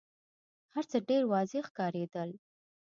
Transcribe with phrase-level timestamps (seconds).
[0.73, 2.29] هرڅه ډېر واضح ښکارېدل.